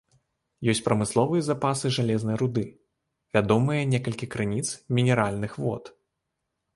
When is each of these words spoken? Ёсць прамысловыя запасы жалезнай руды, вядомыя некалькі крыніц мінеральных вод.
Ёсць 0.71 0.79
прамысловыя 0.87 1.43
запасы 1.49 1.91
жалезнай 1.97 2.35
руды, 2.41 2.63
вядомыя 3.37 3.81
некалькі 3.93 4.25
крыніц 4.37 4.65
мінеральных 4.99 5.51
вод. 5.67 5.83